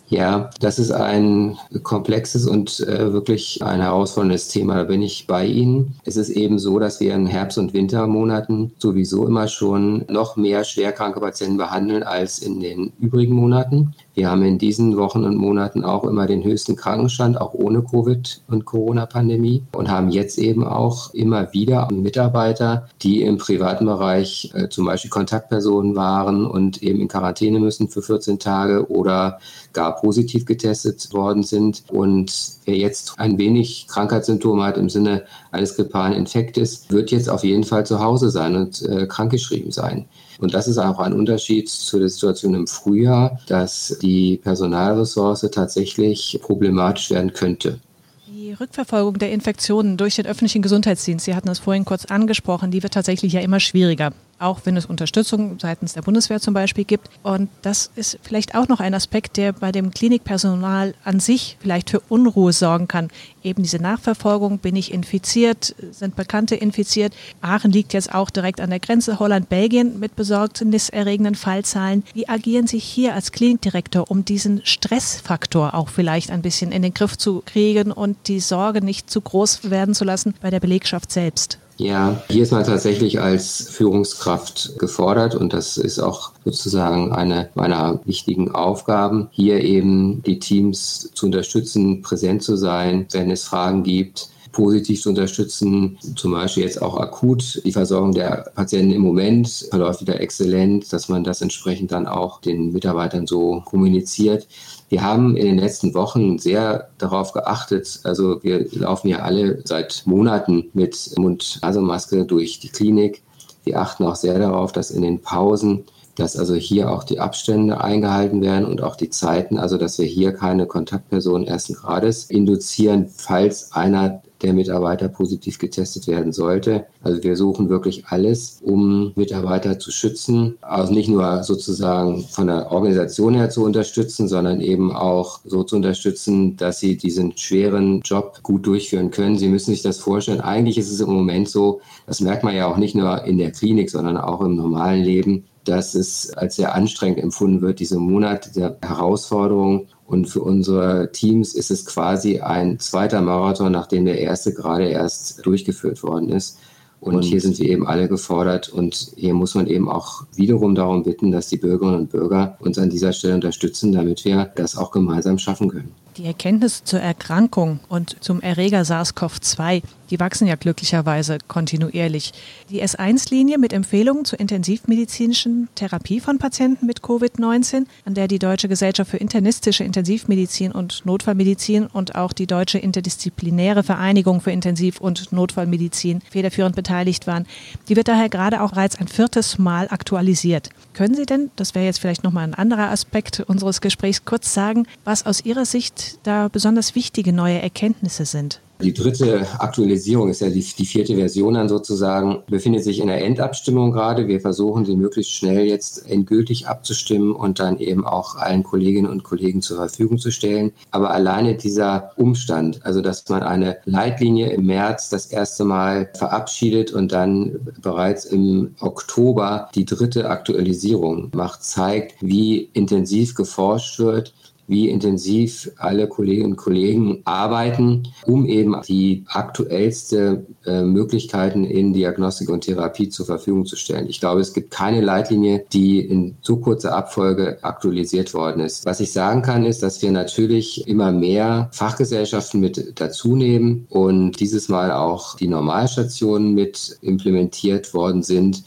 Ja, 0.10 0.52
das 0.62 0.80
ist 0.80 0.92
ein 0.92 1.58
komplexes 1.84 2.48
und 2.48 2.80
äh, 2.80 3.12
wirklich 3.12 3.62
ein 3.62 3.82
herausforderndes 3.82 4.48
Thema. 4.48 4.76
Da 4.76 4.84
bin 4.84 5.02
ich 5.02 5.28
bei 5.28 5.46
Ihnen. 5.46 5.96
Es 6.06 6.16
ist 6.16 6.30
eben 6.30 6.60
so, 6.60 6.80
dass 6.80 7.02
wir 7.02 7.14
in 7.14 7.28
Herbst- 7.28 7.58
und 7.58 7.74
Wintermonaten 7.74 8.72
sowieso 8.78 9.28
immer 9.28 9.50
schon 9.50 10.06
noch 10.08 10.38
mehr 10.38 10.64
schwerkranke 10.64 11.20
Patienten 11.20 11.58
behandeln 11.58 12.04
als 12.04 12.40
in 12.40 12.62
den 12.62 12.94
übrigen 13.00 13.34
Monaten. 13.34 13.96
Wir 14.18 14.32
haben 14.32 14.42
in 14.42 14.58
diesen 14.58 14.98
Wochen 14.98 15.24
und 15.26 15.38
Monaten 15.38 15.84
auch 15.84 16.04
immer 16.04 16.26
den 16.26 16.44
höchsten 16.44 16.76
Krankenstand, 16.76 17.40
auch 17.40 17.54
ohne 17.54 17.84
Covid- 17.84 18.42
und 18.48 18.66
Corona-Pandemie 18.66 19.62
und 19.74 19.92
haben 19.92 20.10
jetzt 20.10 20.40
eben 20.40 20.66
auch 20.66 21.14
immer 21.14 21.54
wieder 21.54 21.88
Mitarbeiter, 21.92 22.88
die 23.04 23.22
im 23.22 23.38
privaten 23.38 23.86
Bereich 23.86 24.52
äh, 24.56 24.70
zum 24.70 24.86
Beispiel 24.86 25.12
Kontaktpersonen 25.12 25.96
waren 25.96 26.48
und 26.48 26.82
eben 26.82 27.00
in 27.00 27.08
Quarantäne 27.08 27.60
müssen 27.60 27.90
für 27.90 28.02
14 28.02 28.40
Tage 28.40 28.90
oder 28.90 29.38
gar 29.74 29.96
positiv 29.98 30.46
getestet 30.46 31.14
worden 31.14 31.44
sind. 31.44 31.84
Und 31.88 32.34
wer 32.66 32.76
jetzt 32.76 33.20
ein 33.20 33.38
wenig 33.38 33.86
Krankheitssymptome 33.88 34.64
hat 34.64 34.80
im 34.80 34.90
Sinne 34.90 35.26
eines 35.52 35.76
grippalen 35.76 36.14
Infektes, 36.14 36.90
wird 36.90 37.12
jetzt 37.12 37.30
auf 37.30 37.44
jeden 37.44 37.66
Fall 37.66 37.86
zu 37.86 38.00
Hause 38.00 38.32
sein 38.32 38.56
und 38.56 38.82
äh, 38.82 39.06
krankgeschrieben 39.06 39.70
sein. 39.70 40.08
Und 40.40 40.54
das 40.54 40.68
ist 40.68 40.78
auch 40.78 41.00
ein 41.00 41.14
Unterschied 41.14 41.70
zu 41.70 42.00
der 42.00 42.10
Situation 42.10 42.54
im 42.54 42.68
Frühjahr, 42.68 43.40
dass 43.48 43.98
die 44.08 44.38
Personalressource 44.38 45.50
tatsächlich 45.52 46.40
problematisch 46.42 47.12
werden 47.12 47.34
könnte. 47.34 47.80
Die 48.28 48.54
Rückverfolgung 48.54 49.20
der 49.20 49.32
Infektionen 49.32 49.98
durch 49.98 50.16
den 50.16 50.26
öffentlichen 50.26 50.62
Gesundheitsdienst, 50.62 51.26
Sie 51.26 51.36
hatten 51.36 51.48
das 51.48 51.60
vorhin 51.60 51.86
kurz 51.86 52.06
angesprochen, 52.06 52.72
die 52.72 52.84
wird 52.84 52.94
tatsächlich 52.94 53.34
ja 53.34 53.42
immer 53.42 53.60
schwieriger 53.60 54.12
auch 54.40 54.62
wenn 54.64 54.78
es 54.78 54.86
Unterstützung 54.86 55.60
seitens 55.60 55.94
der 55.94 56.02
Bundeswehr 56.02 56.40
zum 56.40 56.54
Beispiel 56.54 56.84
gibt. 56.84 57.10
Und 57.24 57.50
das 57.62 57.92
ist 57.96 58.20
vielleicht 58.22 58.56
auch 58.56 58.68
noch 58.68 58.80
ein 58.80 58.94
Aspekt, 58.94 59.38
der 59.38 59.54
bei 59.54 59.72
dem 59.72 59.92
Klinikpersonal 59.92 60.94
an 61.04 61.20
sich 61.20 61.58
vielleicht 61.60 61.90
für 61.90 62.02
Unruhe 62.02 62.54
sorgen 62.54 62.88
kann. 62.88 63.10
Eben 63.44 63.64
diese 63.64 63.78
Nachverfolgung, 63.78 64.60
bin 64.60 64.76
ich 64.76 64.94
infiziert, 64.94 65.76
sind 65.92 66.16
Bekannte 66.16 66.56
infiziert. 66.56 67.14
Aachen 67.42 67.72
liegt 67.72 67.94
jetzt 67.94 68.14
auch 68.14 68.30
direkt 68.30 68.62
an 68.62 68.70
der 68.70 68.80
Grenze 68.80 69.20
Holland-Belgien 69.20 70.00
mit 70.00 70.16
besorgniserregenden 70.16 71.36
Fallzahlen. 71.36 72.04
Wie 72.14 72.28
agieren 72.30 72.68
Sie 72.68 72.80
hier 72.80 73.16
als 73.16 73.32
Klinikdirektor, 73.32 74.10
um 74.10 74.26
diesen 74.26 74.66
Stressfaktor 74.66 75.74
auch 75.74 75.90
vielleicht 75.90 76.32
ein 76.32 76.42
bisschen 76.42 76.72
in 76.72 76.82
den 76.82 76.94
Griff 76.94 77.18
zu 77.18 77.42
kriegen 77.46 77.92
und 77.92 78.18
die 78.28 78.40
Sorge 78.40 78.84
nicht 78.84 79.10
zu 79.10 79.22
groß 79.22 79.70
werden 79.70 79.96
zu 79.96 80.04
lassen 80.04 80.36
bei 80.42 80.50
der 80.50 80.60
Belegschaft 80.60 81.12
selbst? 81.12 81.60
Ja, 81.78 82.24
hier 82.30 82.42
ist 82.42 82.52
man 82.52 82.64
tatsächlich 82.64 83.22
als 83.22 83.70
Führungskraft 83.70 84.80
gefordert 84.80 85.36
und 85.36 85.54
das 85.54 85.78
ist 85.78 86.00
auch 86.00 86.32
sozusagen 86.44 87.12
eine 87.12 87.50
meiner 87.54 88.00
wichtigen 88.06 88.52
Aufgaben, 88.52 89.28
hier 89.32 89.64
eben 89.64 90.24
die 90.24 90.40
Teams 90.40 91.12
zu 91.14 91.28
unterstützen, 91.28 92.02
präsent 92.02 92.42
zu 92.42 92.56
sein, 92.56 93.06
wenn 93.12 93.30
es 93.30 93.44
Fragen 93.44 93.84
gibt, 93.84 94.30
positiv 94.58 95.04
zu 95.04 95.10
unterstützen, 95.10 96.00
zum 96.16 96.32
Beispiel 96.32 96.64
jetzt 96.64 96.82
auch 96.82 96.98
akut. 96.98 97.62
Die 97.64 97.72
Versorgung 97.72 98.14
der 98.14 98.52
Patienten 98.56 98.92
im 98.92 99.04
Moment 99.04 99.68
verläuft 99.70 100.02
wieder 100.02 100.20
exzellent, 100.20 100.92
dass 100.92 101.10
man 101.10 101.24
das 101.24 101.44
entsprechend 101.44 101.92
dann 101.92 102.08
auch 102.08 102.42
den 102.42 102.72
Mitarbeitern 102.72 103.28
so 103.28 103.62
kommuniziert. 103.66 104.48
Wir 104.90 105.04
haben 105.04 105.36
in 105.36 105.46
den 105.46 105.58
letzten 105.58 105.94
Wochen 105.94 106.40
sehr 106.40 106.90
darauf 106.98 107.34
geachtet, 107.34 108.00
also 108.04 108.42
wir 108.44 108.68
laufen 108.72 109.10
ja 109.10 109.20
alle 109.20 109.62
seit 109.66 110.04
Monaten 110.06 110.70
mit 110.74 111.12
Mund-Nasenmaske 111.18 112.26
durch 112.26 112.60
die 112.60 112.70
Klinik. 112.70 113.22
Wir 113.66 113.82
achten 113.82 114.06
auch 114.06 114.16
sehr 114.16 114.40
darauf, 114.40 114.72
dass 114.72 114.92
in 114.92 115.02
den 115.02 115.22
Pausen 115.22 115.84
dass 116.18 116.36
also 116.36 116.56
hier 116.56 116.92
auch 116.92 117.04
die 117.04 117.20
Abstände 117.20 117.80
eingehalten 117.80 118.42
werden 118.42 118.66
und 118.66 118.82
auch 118.82 118.96
die 118.96 119.10
Zeiten, 119.10 119.58
also 119.58 119.78
dass 119.78 120.00
wir 120.00 120.06
hier 120.06 120.34
keine 120.34 120.66
Kontaktpersonen 120.66 121.48
ersten 121.48 121.76
Grades 121.76 122.26
induzieren, 122.26 123.08
falls 123.08 123.72
einer 123.72 124.22
der 124.42 124.54
Mitarbeiter 124.54 125.08
positiv 125.08 125.60
getestet 125.60 126.08
werden 126.08 126.32
sollte. 126.32 126.86
Also 127.02 127.24
wir 127.24 127.36
suchen 127.36 127.70
wirklich 127.70 128.06
alles, 128.08 128.60
um 128.64 129.12
Mitarbeiter 129.16 129.80
zu 129.80 129.92
schützen, 129.92 130.58
also 130.62 130.94
nicht 130.94 131.10
nur 131.10 131.44
sozusagen 131.44 132.24
von 132.24 132.48
der 132.48 132.72
Organisation 132.72 133.34
her 133.34 133.50
zu 133.50 133.64
unterstützen, 133.64 134.28
sondern 134.28 134.62
eben 134.62 134.96
auch 134.96 135.40
so 135.46 135.64
zu 135.64 135.76
unterstützen, 135.76 136.58
dass 136.58 136.80
sie 136.80 136.98
diesen 136.98 137.36
schweren 137.38 138.02
Job 138.02 138.40
gut 138.44 138.66
durchführen 138.66 139.12
können. 139.12 139.38
Sie 139.38 139.50
müssen 139.50 139.72
sich 139.72 139.82
das 139.82 139.98
vorstellen. 139.98 140.42
Eigentlich 140.42 140.78
ist 140.78 140.92
es 140.92 141.00
im 141.00 141.10
Moment 141.10 141.50
so, 141.50 141.82
das 142.06 142.22
merkt 142.22 142.44
man 142.44 142.56
ja 142.56 142.68
auch 142.68 142.78
nicht 142.78 142.96
nur 142.96 143.24
in 143.24 143.38
der 143.38 143.52
Klinik, 143.52 143.90
sondern 143.90 144.18
auch 144.18 144.42
im 144.42 144.56
normalen 144.56 145.04
Leben, 145.04 145.46
dass 145.68 145.96
es 145.96 146.34
als 146.34 146.56
sehr 146.56 146.74
anstrengend 146.74 147.20
empfunden 147.20 147.62
wird, 147.62 147.80
diese 147.80 148.00
Monate 148.00 148.52
der 148.54 148.78
Herausforderung. 148.82 149.88
Und 150.06 150.30
für 150.30 150.42
unsere 150.42 151.12
Teams 151.12 151.54
ist 151.54 151.72
es 151.72 151.86
quasi 151.86 152.40
ein 152.40 152.80
zweiter 152.80 153.22
Marathon, 153.22 153.72
nachdem 153.72 154.06
der 154.06 154.20
erste 154.20 154.54
gerade 154.54 154.88
erst 154.88 155.46
durchgeführt 155.46 156.02
worden 156.04 156.30
ist. 156.30 156.60
Und, 157.00 157.16
und 157.16 157.22
hier 157.24 157.42
sind 157.42 157.60
wir 157.60 157.70
eben 157.70 157.86
alle 157.86 158.08
gefordert 158.08 158.70
und 158.70 159.12
hier 159.16 159.36
muss 159.36 159.54
man 159.54 159.68
eben 159.68 159.88
auch 159.88 160.24
wiederum 160.34 160.74
darum 160.74 161.04
bitten, 161.04 161.32
dass 161.32 161.48
die 161.48 161.58
Bürgerinnen 161.58 162.00
und 162.00 162.10
Bürger 162.10 162.58
uns 162.60 162.80
an 162.80 162.90
dieser 162.90 163.14
Stelle 163.14 163.36
unterstützen, 163.36 163.92
damit 163.92 164.26
wir 164.26 164.52
das 164.56 164.76
auch 164.76 164.90
gemeinsam 164.90 165.38
schaffen 165.38 165.70
können. 165.70 165.92
Die 166.18 166.26
Erkenntnisse 166.26 166.84
zur 166.84 167.00
Erkrankung 167.00 167.80
und 167.90 168.18
zum 168.24 168.42
Erreger 168.42 168.82
SARS-CoV-2, 168.82 169.84
die 170.10 170.20
wachsen 170.20 170.48
ja 170.48 170.56
glücklicherweise 170.56 171.38
kontinuierlich. 171.48 172.32
Die 172.72 172.82
S1-Linie 172.82 173.60
mit 173.60 173.72
Empfehlungen 173.72 174.26
zur 174.26 174.40
intensivmedizinischen 174.40 175.68
Therapie 175.76 176.20
von 176.20 176.40
Patienten 176.40 176.88
mit 176.88 177.02
Covid-19, 177.02 177.86
an 178.06 178.14
der 178.16 178.28
die 178.28 178.40
Deutsche 178.40 178.68
Gesellschaft 178.68 179.12
für 179.12 179.18
internistische 179.18 179.84
Intensivmedizin 179.84 180.72
und 180.72 181.06
Notfallmedizin 181.06 181.86
und 181.86 182.16
auch 182.16 182.34
die 182.34 182.48
Deutsche 182.48 182.80
Interdisziplinäre 182.80 183.84
Vereinigung 183.84 184.42
für 184.42 184.52
Intensiv- 184.52 185.00
und 185.00 185.32
Notfallmedizin 185.32 186.22
federführend 186.32 186.76
beteiligt 186.76 187.28
waren, 187.28 187.46
die 187.90 187.96
wird 187.96 188.08
daher 188.08 188.30
gerade 188.30 188.62
auch 188.62 188.72
bereits 188.72 188.98
ein 188.98 189.08
viertes 189.08 189.60
Mal 189.60 189.88
aktualisiert. 189.90 190.70
Können 190.94 191.16
Sie 191.16 191.26
denn, 191.26 191.52
das 191.58 191.76
wäre 191.76 191.86
jetzt 191.86 192.00
vielleicht 192.00 192.24
nochmal 192.24 192.46
ein 192.46 192.54
anderer 192.54 192.90
Aspekt 192.90 193.42
unseres 193.42 193.82
Gesprächs, 193.82 194.26
kurz 194.26 194.54
sagen, 194.54 194.88
was 195.04 195.26
aus 195.26 195.44
Ihrer 195.46 195.66
Sicht 195.66 196.07
da 196.24 196.48
besonders 196.48 196.96
wichtige 196.96 197.34
neue 197.34 197.62
Erkenntnisse 197.62 198.26
sind? 198.26 198.62
Die 198.80 198.94
dritte 198.94 199.48
Aktualisierung 199.58 200.30
ist 200.30 200.42
ja 200.42 200.50
die, 200.50 200.64
die, 200.64 200.86
vierte 200.86 201.16
Version 201.16 201.56
dann 201.56 201.68
sozusagen, 201.68 202.44
befindet 202.48 202.84
sich 202.84 203.00
in 203.00 203.08
der 203.08 203.26
Endabstimmung 203.26 203.92
gerade. 203.92 204.28
Wir 204.28 204.40
versuchen 204.40 204.86
sie 204.86 204.96
möglichst 204.96 205.32
schnell 205.32 205.66
jetzt 205.66 206.08
endgültig 206.08 206.68
abzustimmen 206.68 207.32
und 207.32 207.60
dann 207.60 207.80
eben 207.80 208.06
auch 208.06 208.36
allen 208.36 208.62
Kolleginnen 208.62 209.10
und 209.10 209.24
Kollegen 209.24 209.64
zur 209.64 209.78
Verfügung 209.78 210.20
zu 210.20 210.30
stellen. 210.30 210.74
Aber 210.92 211.10
alleine 211.10 211.56
dieser 211.56 212.12
Umstand, 212.18 212.86
also 212.86 213.02
dass 213.02 213.28
man 213.30 213.42
eine 213.42 213.78
Leitlinie 213.86 214.52
im 214.52 214.68
März 214.68 215.10
das 215.10 215.26
erste 215.26 215.66
Mal 215.66 216.12
verabschiedet 216.14 216.92
und 216.92 217.12
dann 217.12 217.60
bereits 217.82 218.26
im 218.26 218.76
Oktober 218.80 219.70
die 219.74 219.86
dritte 219.86 220.30
Aktualisierung 220.30 221.32
macht, 221.34 221.64
zeigt, 221.64 222.14
wie 222.22 222.70
intensiv 222.74 223.34
geforscht 223.34 223.98
wird, 223.98 224.34
wie 224.68 224.90
intensiv 224.90 225.72
alle 225.78 226.08
Kolleginnen 226.08 226.52
und 226.52 226.56
Kollegen 226.58 227.22
arbeiten, 227.24 228.04
um 228.26 228.46
eben 228.46 228.76
die 228.88 229.24
aktuellste 229.28 230.46
äh, 230.66 230.84
Möglichkeiten 230.84 231.64
in 231.64 231.94
Diagnostik 231.94 232.50
und 232.50 232.62
Therapie 232.62 233.10
zur 233.10 233.26
Verfügung 233.26 233.66
zu 233.66 233.78
stellen. 233.78 234.08
Ich 234.10 234.20
glaube, 234.20 234.42
es 234.42 234.54
gibt 234.54 234.72
keine 234.72 235.02
Leitlinie, 235.02 235.66
die 235.72 236.00
in 236.00 236.36
so 236.42 236.58
kurzer 236.58 236.96
Abfolge 236.96 237.60
aktualisiert 237.62 238.34
worden 238.34 238.62
ist. 238.62 238.86
Was 238.86 239.00
ich 239.00 239.14
sagen 239.14 239.42
kann, 239.42 239.66
ist, 239.66 239.82
dass 239.84 240.02
wir 240.02 240.12
natürlich 240.12 240.88
immer 240.88 241.12
mehr 241.12 241.70
Fachgesellschaften 241.72 242.60
mit 242.60 243.00
dazu 243.00 243.36
nehmen 243.36 243.88
und 243.90 244.40
dieses 244.40 244.68
Mal 244.68 244.92
auch 244.92 245.38
die 245.38 245.48
Normalstationen 245.48 246.54
mit 246.54 246.98
implementiert 247.02 247.94
worden 247.94 248.24
sind 248.24 248.64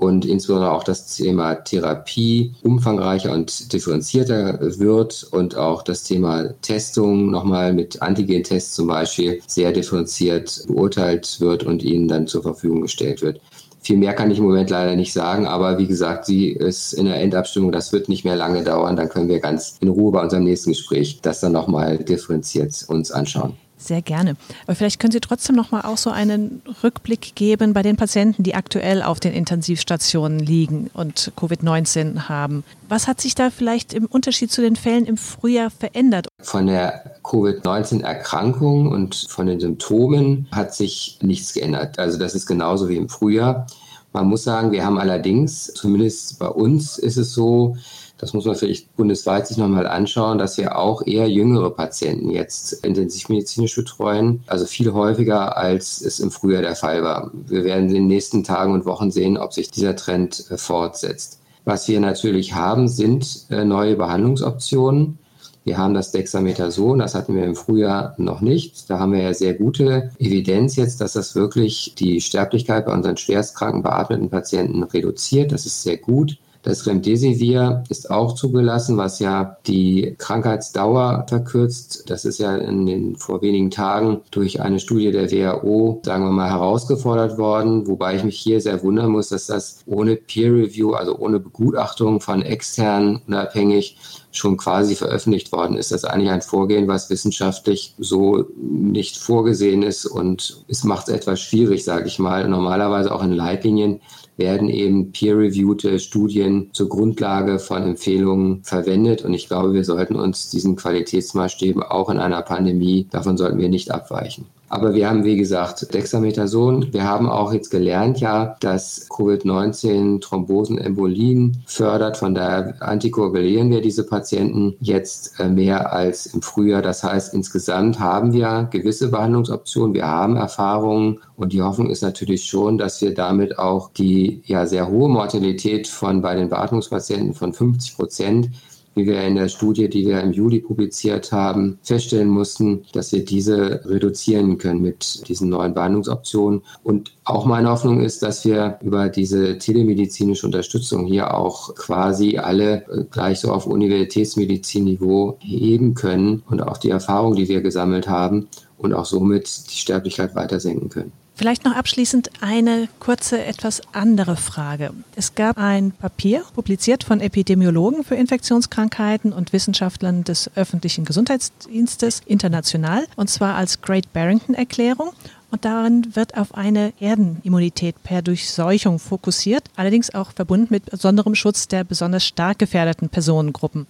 und 0.00 0.24
insbesondere 0.24 0.72
auch 0.72 0.82
das 0.82 1.14
Thema 1.14 1.54
Therapie 1.56 2.54
umfangreicher 2.62 3.32
und 3.32 3.72
differenzierter 3.72 4.58
wird 4.78 5.28
und 5.30 5.56
auch 5.56 5.82
das 5.82 6.04
Thema 6.04 6.54
Testung 6.62 7.30
nochmal 7.30 7.74
mit 7.74 8.00
Antigen-Tests 8.00 8.74
zum 8.74 8.86
Beispiel 8.86 9.40
sehr 9.46 9.72
differenziert 9.72 10.64
beurteilt 10.66 11.40
wird 11.40 11.64
und 11.64 11.82
ihnen 11.82 12.08
dann 12.08 12.26
zur 12.26 12.42
Verfügung 12.42 12.80
gestellt 12.80 13.20
wird. 13.20 13.40
Viel 13.82 13.96
mehr 13.96 14.14
kann 14.14 14.30
ich 14.30 14.38
im 14.38 14.44
Moment 14.44 14.70
leider 14.70 14.96
nicht 14.96 15.12
sagen, 15.12 15.46
aber 15.46 15.78
wie 15.78 15.86
gesagt, 15.86 16.26
sie 16.26 16.48
ist 16.48 16.92
in 16.92 17.06
der 17.06 17.16
Endabstimmung. 17.16 17.72
Das 17.72 17.92
wird 17.92 18.08
nicht 18.08 18.24
mehr 18.24 18.36
lange 18.36 18.62
dauern. 18.62 18.94
Dann 18.96 19.08
können 19.08 19.28
wir 19.28 19.40
ganz 19.40 19.76
in 19.80 19.88
Ruhe 19.88 20.12
bei 20.12 20.22
unserem 20.22 20.44
nächsten 20.44 20.70
Gespräch 20.70 21.20
das 21.22 21.40
dann 21.40 21.52
nochmal 21.52 21.96
differenziert 21.98 22.84
uns 22.88 23.10
anschauen. 23.10 23.54
Sehr 23.80 24.02
gerne. 24.02 24.36
Aber 24.66 24.76
vielleicht 24.76 25.00
können 25.00 25.10
Sie 25.10 25.20
trotzdem 25.20 25.56
noch 25.56 25.70
mal 25.70 25.80
auch 25.80 25.96
so 25.96 26.10
einen 26.10 26.60
Rückblick 26.84 27.34
geben 27.34 27.72
bei 27.72 27.82
den 27.82 27.96
Patienten, 27.96 28.42
die 28.42 28.54
aktuell 28.54 29.02
auf 29.02 29.20
den 29.20 29.32
Intensivstationen 29.32 30.38
liegen 30.38 30.90
und 30.92 31.32
Covid-19 31.36 32.28
haben. 32.28 32.62
Was 32.88 33.08
hat 33.08 33.22
sich 33.22 33.34
da 33.34 33.48
vielleicht 33.48 33.94
im 33.94 34.04
Unterschied 34.04 34.52
zu 34.52 34.60
den 34.60 34.76
Fällen 34.76 35.06
im 35.06 35.16
Frühjahr 35.16 35.70
verändert? 35.70 36.28
Von 36.42 36.66
der 36.66 37.16
Covid-19-Erkrankung 37.24 38.88
und 38.88 39.14
von 39.14 39.46
den 39.46 39.60
Symptomen 39.60 40.46
hat 40.52 40.74
sich 40.74 41.18
nichts 41.22 41.54
geändert. 41.54 41.98
Also 41.98 42.18
das 42.18 42.34
ist 42.34 42.46
genauso 42.46 42.88
wie 42.90 42.96
im 42.96 43.08
Frühjahr. 43.08 43.66
Man 44.12 44.26
muss 44.26 44.44
sagen, 44.44 44.72
wir 44.72 44.84
haben 44.84 44.98
allerdings, 44.98 45.72
zumindest 45.72 46.38
bei 46.38 46.48
uns 46.48 46.98
ist 46.98 47.16
es 47.16 47.32
so, 47.32 47.76
das 48.20 48.34
muss 48.34 48.44
man 48.44 48.54
vielleicht 48.54 48.94
bundesweit 48.96 49.46
sich 49.46 49.56
nochmal 49.56 49.86
anschauen, 49.86 50.36
dass 50.36 50.58
wir 50.58 50.76
auch 50.76 51.06
eher 51.06 51.28
jüngere 51.28 51.70
Patienten 51.70 52.30
jetzt 52.30 52.84
intensivmedizinisch 52.84 53.74
betreuen, 53.74 54.44
also 54.46 54.66
viel 54.66 54.92
häufiger, 54.92 55.56
als 55.56 56.02
es 56.02 56.20
im 56.20 56.30
Frühjahr 56.30 56.62
der 56.62 56.76
Fall 56.76 57.02
war. 57.02 57.30
Wir 57.32 57.64
werden 57.64 57.88
in 57.88 57.94
den 57.94 58.06
nächsten 58.08 58.44
Tagen 58.44 58.74
und 58.74 58.84
Wochen 58.84 59.10
sehen, 59.10 59.38
ob 59.38 59.54
sich 59.54 59.70
dieser 59.70 59.96
Trend 59.96 60.44
äh, 60.50 60.58
fortsetzt. 60.58 61.40
Was 61.64 61.88
wir 61.88 62.00
natürlich 62.00 62.54
haben, 62.54 62.88
sind 62.88 63.46
äh, 63.48 63.64
neue 63.64 63.96
Behandlungsoptionen. 63.96 65.18
Wir 65.64 65.78
haben 65.78 65.94
das 65.94 66.10
Dexamethason, 66.10 66.98
das 66.98 67.14
hatten 67.14 67.34
wir 67.34 67.44
im 67.44 67.54
Frühjahr 67.54 68.14
noch 68.18 68.40
nicht. 68.40 68.88
Da 68.90 68.98
haben 68.98 69.12
wir 69.12 69.22
ja 69.22 69.34
sehr 69.34 69.54
gute 69.54 70.10
Evidenz 70.18 70.76
jetzt, 70.76 71.00
dass 71.00 71.14
das 71.14 71.34
wirklich 71.34 71.94
die 71.98 72.20
Sterblichkeit 72.20 72.86
bei 72.86 72.92
unseren 72.92 73.16
schwerstkranken 73.16 73.82
beatmeten 73.82 74.30
Patienten 74.30 74.82
reduziert. 74.82 75.52
Das 75.52 75.66
ist 75.66 75.82
sehr 75.82 75.96
gut. 75.98 76.38
Das 76.62 76.86
Remdesivir 76.86 77.84
ist 77.88 78.10
auch 78.10 78.34
zugelassen, 78.34 78.98
was 78.98 79.18
ja 79.18 79.56
die 79.66 80.14
Krankheitsdauer 80.18 81.24
verkürzt. 81.26 82.10
Das 82.10 82.26
ist 82.26 82.38
ja 82.38 82.54
in 82.54 82.84
den, 82.84 83.16
vor 83.16 83.40
wenigen 83.40 83.70
Tagen 83.70 84.20
durch 84.30 84.60
eine 84.60 84.78
Studie 84.78 85.10
der 85.10 85.30
WHO, 85.30 86.02
sagen 86.04 86.24
wir 86.24 86.32
mal, 86.32 86.50
herausgefordert 86.50 87.38
worden. 87.38 87.86
Wobei 87.86 88.16
ich 88.16 88.24
mich 88.24 88.38
hier 88.38 88.60
sehr 88.60 88.82
wundern 88.82 89.10
muss, 89.10 89.30
dass 89.30 89.46
das 89.46 89.80
ohne 89.86 90.16
Peer 90.16 90.52
Review, 90.52 90.92
also 90.92 91.16
ohne 91.16 91.40
Begutachtung 91.40 92.20
von 92.20 92.42
externen 92.42 93.22
unabhängig 93.26 93.96
schon 94.30 94.58
quasi 94.58 94.94
veröffentlicht 94.94 95.52
worden 95.52 95.76
ist. 95.76 95.90
Das 95.92 96.04
ist 96.04 96.08
eigentlich 96.08 96.30
ein 96.30 96.42
Vorgehen, 96.42 96.88
was 96.88 97.10
wissenschaftlich 97.10 97.94
so 97.98 98.44
nicht 98.56 99.16
vorgesehen 99.16 99.82
ist 99.82 100.04
und 100.06 100.62
es 100.68 100.84
macht 100.84 101.08
es 101.08 101.14
etwas 101.14 101.40
schwierig, 101.40 101.84
sage 101.84 102.06
ich 102.06 102.18
mal. 102.18 102.46
Normalerweise 102.48 103.14
auch 103.14 103.22
in 103.22 103.32
Leitlinien 103.32 104.00
werden 104.36 104.68
eben 104.68 105.12
peer-reviewte 105.12 105.98
Studien 105.98 106.70
zur 106.72 106.88
Grundlage 106.88 107.58
von 107.58 107.82
Empfehlungen 107.82 108.64
verwendet. 108.64 109.22
Und 109.22 109.34
ich 109.34 109.48
glaube, 109.48 109.74
wir 109.74 109.84
sollten 109.84 110.16
uns 110.16 110.50
diesen 110.50 110.76
Qualitätsmaßstäben 110.76 111.82
auch 111.82 112.08
in 112.10 112.18
einer 112.18 112.42
Pandemie, 112.42 113.06
davon 113.10 113.36
sollten 113.36 113.58
wir 113.58 113.68
nicht 113.68 113.90
abweichen. 113.90 114.46
Aber 114.72 114.94
wir 114.94 115.10
haben, 115.10 115.24
wie 115.24 115.36
gesagt, 115.36 115.92
Dexamethason. 115.92 116.92
Wir 116.92 117.02
haben 117.02 117.28
auch 117.28 117.52
jetzt 117.52 117.70
gelernt, 117.70 118.20
ja, 118.20 118.56
dass 118.60 119.10
Covid-19 119.10 120.20
Thrombosen, 120.20 120.78
Embolien 120.78 121.64
fördert. 121.66 122.16
Von 122.16 122.36
daher 122.36 122.80
antikoagulieren 122.80 123.68
wir 123.70 123.80
diese 123.80 124.06
Patienten 124.06 124.76
jetzt 124.80 125.40
äh, 125.40 125.48
mehr 125.48 125.92
als 125.92 126.26
im 126.26 126.40
Frühjahr. 126.40 126.82
Das 126.82 127.02
heißt, 127.02 127.34
insgesamt 127.34 127.98
haben 127.98 128.32
wir 128.32 128.68
gewisse 128.70 129.10
Behandlungsoptionen. 129.10 129.92
Wir 129.92 130.06
haben 130.06 130.36
Erfahrungen 130.36 131.18
und 131.34 131.52
die 131.52 131.62
Hoffnung 131.62 131.90
ist 131.90 132.02
natürlich 132.02 132.44
schon, 132.44 132.78
dass 132.78 133.02
wir 133.02 133.12
damit 133.12 133.58
auch 133.58 133.90
die 133.92 134.40
ja 134.44 134.66
sehr 134.66 134.88
hohe 134.88 135.08
Mortalität 135.08 135.88
von 135.88 136.22
bei 136.22 136.36
den 136.36 136.48
Beatmungspatienten 136.48 137.34
von 137.34 137.52
50 137.52 137.96
Prozent 137.96 138.50
wie 138.94 139.06
wir 139.06 139.22
in 139.22 139.36
der 139.36 139.48
Studie, 139.48 139.88
die 139.88 140.06
wir 140.06 140.20
im 140.20 140.32
Juli 140.32 140.60
publiziert 140.60 141.32
haben, 141.32 141.78
feststellen 141.82 142.28
mussten, 142.28 142.84
dass 142.92 143.12
wir 143.12 143.24
diese 143.24 143.82
reduzieren 143.84 144.58
können 144.58 144.82
mit 144.82 145.28
diesen 145.28 145.48
neuen 145.48 145.74
Behandlungsoptionen. 145.74 146.62
Und 146.82 147.12
auch 147.24 147.46
meine 147.46 147.70
Hoffnung 147.70 148.00
ist, 148.00 148.22
dass 148.22 148.44
wir 148.44 148.78
über 148.82 149.08
diese 149.08 149.58
telemedizinische 149.58 150.46
Unterstützung 150.46 151.06
hier 151.06 151.34
auch 151.34 151.74
quasi 151.74 152.38
alle 152.38 152.86
äh, 152.88 153.04
gleich 153.10 153.40
so 153.40 153.52
auf 153.52 153.66
Universitätsmedizinniveau 153.66 155.38
heben 155.40 155.94
können 155.94 156.42
und 156.48 156.62
auch 156.62 156.78
die 156.78 156.90
Erfahrung, 156.90 157.34
die 157.34 157.48
wir 157.48 157.60
gesammelt 157.60 158.08
haben 158.08 158.48
und 158.78 158.94
auch 158.94 159.04
somit 159.04 159.70
die 159.70 159.78
Sterblichkeit 159.78 160.34
weiter 160.34 160.58
senken 160.58 160.88
können. 160.88 161.12
Vielleicht 161.40 161.64
noch 161.64 161.74
abschließend 161.74 162.28
eine 162.42 162.86
kurze, 162.98 163.42
etwas 163.42 163.80
andere 163.94 164.36
Frage. 164.36 164.92
Es 165.16 165.34
gab 165.34 165.56
ein 165.56 165.90
Papier, 165.90 166.44
publiziert 166.54 167.02
von 167.02 167.22
Epidemiologen 167.22 168.04
für 168.04 168.14
Infektionskrankheiten 168.14 169.32
und 169.32 169.54
Wissenschaftlern 169.54 170.22
des 170.22 170.50
öffentlichen 170.54 171.06
Gesundheitsdienstes 171.06 172.20
international, 172.26 173.06
und 173.16 173.30
zwar 173.30 173.54
als 173.54 173.80
Great 173.80 174.12
Barrington 174.12 174.54
Erklärung. 174.54 175.12
Und 175.50 175.64
darin 175.64 176.14
wird 176.14 176.36
auf 176.36 176.54
eine 176.54 176.92
Erdenimmunität 177.00 178.02
per 178.02 178.20
Durchseuchung 178.20 178.98
fokussiert, 178.98 179.64
allerdings 179.76 180.14
auch 180.14 180.32
verbunden 180.32 180.66
mit 180.68 180.90
besonderem 180.90 181.34
Schutz 181.34 181.68
der 181.68 181.84
besonders 181.84 182.26
stark 182.26 182.58
gefährdeten 182.58 183.08
Personengruppen. 183.08 183.86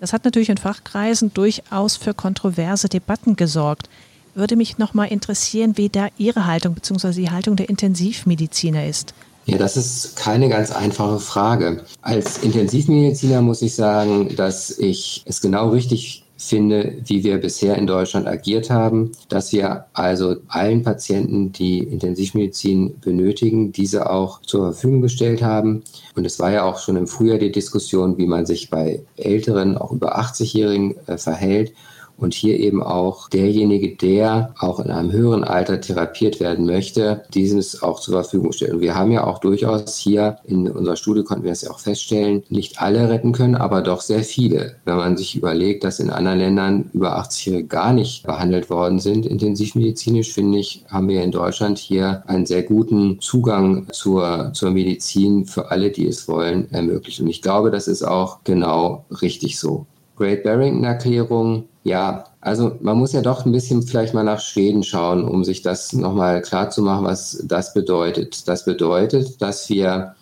Das 0.00 0.14
hat 0.14 0.24
natürlich 0.24 0.48
in 0.48 0.56
Fachkreisen 0.56 1.34
durchaus 1.34 1.98
für 1.98 2.14
kontroverse 2.14 2.88
Debatten 2.88 3.36
gesorgt. 3.36 3.90
Würde 4.34 4.56
mich 4.56 4.78
noch 4.78 4.94
mal 4.94 5.06
interessieren, 5.06 5.76
wie 5.76 5.88
da 5.88 6.08
Ihre 6.18 6.46
Haltung 6.46 6.74
bzw. 6.74 7.12
die 7.12 7.30
Haltung 7.30 7.56
der 7.56 7.68
Intensivmediziner 7.68 8.86
ist. 8.86 9.14
Ja, 9.46 9.58
das 9.58 9.76
ist 9.76 10.16
keine 10.16 10.48
ganz 10.48 10.70
einfache 10.70 11.20
Frage. 11.20 11.84
Als 12.00 12.38
Intensivmediziner 12.38 13.42
muss 13.42 13.62
ich 13.62 13.74
sagen, 13.74 14.34
dass 14.36 14.70
ich 14.78 15.22
es 15.26 15.40
genau 15.40 15.68
richtig 15.68 16.24
finde, 16.36 16.96
wie 17.04 17.22
wir 17.24 17.38
bisher 17.38 17.76
in 17.76 17.86
Deutschland 17.86 18.26
agiert 18.26 18.70
haben, 18.70 19.12
dass 19.28 19.52
wir 19.52 19.84
also 19.92 20.36
allen 20.48 20.82
Patienten, 20.82 21.52
die 21.52 21.78
Intensivmedizin 21.78 22.98
benötigen, 23.00 23.72
diese 23.72 24.10
auch 24.10 24.42
zur 24.42 24.72
Verfügung 24.72 25.02
gestellt 25.02 25.42
haben. 25.42 25.84
Und 26.16 26.26
es 26.26 26.40
war 26.40 26.50
ja 26.50 26.64
auch 26.64 26.78
schon 26.78 26.96
im 26.96 27.06
Frühjahr 27.06 27.38
die 27.38 27.52
Diskussion, 27.52 28.18
wie 28.18 28.26
man 28.26 28.46
sich 28.46 28.68
bei 28.70 29.00
älteren, 29.16 29.78
auch 29.78 29.92
über 29.92 30.18
80-Jährigen 30.18 30.96
äh, 31.06 31.18
verhält 31.18 31.72
und 32.16 32.34
hier 32.34 32.58
eben 32.58 32.82
auch 32.82 33.28
derjenige, 33.28 33.96
der 33.96 34.54
auch 34.58 34.80
in 34.80 34.90
einem 34.90 35.12
höheren 35.12 35.44
Alter 35.44 35.80
therapiert 35.80 36.40
werden 36.40 36.66
möchte, 36.66 37.22
dieses 37.34 37.82
auch 37.82 38.00
zur 38.00 38.14
Verfügung 38.14 38.52
stellt. 38.52 38.74
Und 38.74 38.80
wir 38.80 38.94
haben 38.94 39.10
ja 39.10 39.24
auch 39.24 39.38
durchaus 39.38 39.96
hier 39.96 40.38
in 40.44 40.68
unserer 40.68 40.96
Studie 40.96 41.24
konnten 41.24 41.44
wir 41.44 41.52
es 41.52 41.62
ja 41.62 41.70
auch 41.70 41.78
feststellen, 41.78 42.42
nicht 42.48 42.80
alle 42.80 43.08
retten 43.08 43.32
können, 43.32 43.54
aber 43.54 43.82
doch 43.82 44.00
sehr 44.00 44.22
viele. 44.22 44.76
Wenn 44.84 44.96
man 44.96 45.16
sich 45.16 45.36
überlegt, 45.36 45.84
dass 45.84 46.00
in 46.00 46.10
anderen 46.10 46.38
Ländern 46.38 46.90
über 46.92 47.18
80-Jährige 47.18 47.66
gar 47.66 47.92
nicht 47.92 48.24
behandelt 48.24 48.70
worden 48.70 48.98
sind, 48.98 49.26
intensivmedizinisch, 49.26 50.32
finde 50.32 50.58
ich, 50.58 50.84
haben 50.88 51.08
wir 51.08 51.22
in 51.22 51.32
Deutschland 51.32 51.78
hier 51.78 52.22
einen 52.26 52.46
sehr 52.46 52.62
guten 52.62 53.20
Zugang 53.20 53.86
zur, 53.92 54.50
zur 54.54 54.70
Medizin 54.70 55.46
für 55.46 55.70
alle, 55.70 55.90
die 55.90 56.06
es 56.06 56.28
wollen, 56.28 56.70
ermöglicht. 56.72 57.20
Und 57.20 57.28
ich 57.28 57.42
glaube, 57.42 57.70
das 57.70 57.88
ist 57.88 58.02
auch 58.02 58.38
genau 58.44 59.04
richtig 59.22 59.58
so. 59.58 59.86
Great 60.16 60.44
Barrington 60.44 60.84
Erklärung 60.84 61.64
ja, 61.84 62.24
also 62.40 62.76
man 62.80 62.98
muss 62.98 63.12
ja 63.12 63.20
doch 63.20 63.44
ein 63.44 63.52
bisschen 63.52 63.82
vielleicht 63.82 64.14
mal 64.14 64.24
nach 64.24 64.40
Schweden 64.40 64.82
schauen, 64.82 65.22
um 65.22 65.44
sich 65.44 65.60
das 65.60 65.92
nochmal 65.92 66.40
klar 66.40 66.70
zu 66.70 66.82
machen, 66.82 67.04
was 67.04 67.44
das 67.46 67.74
bedeutet. 67.74 68.48
Das 68.48 68.64
bedeutet, 68.64 69.40
dass 69.42 69.68
wir 69.68 70.14